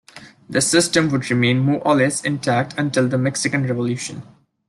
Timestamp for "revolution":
3.67-4.23